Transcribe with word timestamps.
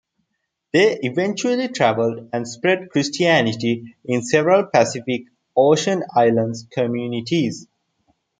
They 0.73 0.97
eventually 1.01 1.67
traveled 1.67 2.29
and 2.33 2.47
spread 2.47 2.89
Christianity 2.89 3.95
in 4.03 4.23
several 4.23 4.65
Pacific 4.65 5.25
Ocean 5.55 6.01
island 6.15 6.55
communities. 6.71 7.67